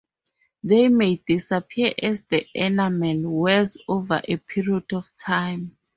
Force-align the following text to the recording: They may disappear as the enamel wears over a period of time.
They 0.63 0.87
may 0.87 1.17
disappear 1.27 1.93
as 2.01 2.23
the 2.23 2.47
enamel 2.55 3.19
wears 3.21 3.77
over 3.87 4.19
a 4.27 4.37
period 4.37 4.93
of 4.93 5.15
time. 5.15 5.77